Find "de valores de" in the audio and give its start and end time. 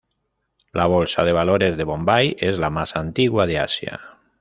1.25-1.83